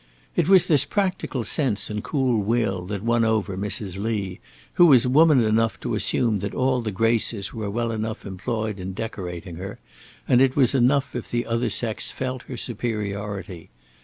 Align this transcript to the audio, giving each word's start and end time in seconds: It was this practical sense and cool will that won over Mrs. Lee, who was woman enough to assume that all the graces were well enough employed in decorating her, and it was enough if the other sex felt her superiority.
It 0.35 0.49
was 0.49 0.65
this 0.65 0.83
practical 0.83 1.43
sense 1.43 1.87
and 1.91 2.03
cool 2.03 2.41
will 2.41 2.87
that 2.87 3.03
won 3.03 3.23
over 3.23 3.55
Mrs. 3.55 3.99
Lee, 4.01 4.39
who 4.73 4.87
was 4.87 5.05
woman 5.05 5.43
enough 5.43 5.79
to 5.81 5.93
assume 5.93 6.39
that 6.39 6.55
all 6.55 6.81
the 6.81 6.89
graces 6.89 7.53
were 7.53 7.69
well 7.69 7.91
enough 7.91 8.25
employed 8.25 8.79
in 8.79 8.93
decorating 8.93 9.57
her, 9.57 9.77
and 10.27 10.41
it 10.41 10.55
was 10.55 10.73
enough 10.73 11.15
if 11.15 11.29
the 11.29 11.45
other 11.45 11.69
sex 11.69 12.11
felt 12.11 12.41
her 12.47 12.57
superiority. 12.57 13.69